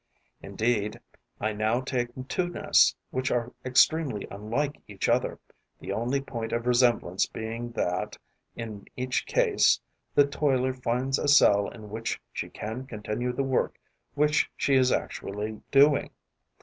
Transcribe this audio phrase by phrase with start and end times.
[0.41, 0.99] Indeed,
[1.39, 5.37] I now take two nests which are extremely unlike each other,
[5.79, 8.17] the only point of resemblance being that,
[8.55, 9.79] in each case,
[10.15, 13.77] the toiler finds a cell in which she can continue the work
[14.15, 16.09] which she is actually doing.